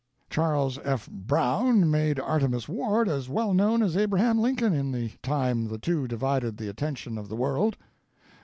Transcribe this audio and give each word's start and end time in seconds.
Charles 0.31 0.79
F. 0.83 1.07
Browne 1.11 1.91
made 1.91 2.19
Artemus 2.19 2.67
Ward 2.67 3.07
as 3.07 3.29
well 3.29 3.53
known 3.53 3.83
as 3.83 3.95
Abraham 3.95 4.39
Lincoln 4.39 4.73
in 4.73 4.91
the 4.91 5.09
time 5.21 5.67
the 5.67 5.77
two 5.77 6.07
divided 6.07 6.57
the 6.57 6.69
attention 6.69 7.19
of 7.19 7.29
the 7.29 7.35
world. 7.35 7.77